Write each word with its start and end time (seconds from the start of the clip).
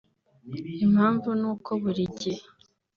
Impamvu 0.85 1.29
ni 1.39 1.45
uko 1.51 1.71
buri 1.81 2.03
gihe 2.19 2.43